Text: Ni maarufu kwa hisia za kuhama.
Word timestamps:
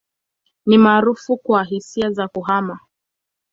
Ni 0.65 0.77
maarufu 0.77 1.37
kwa 1.37 1.63
hisia 1.63 2.09
za 2.11 2.27
kuhama. 2.27 2.79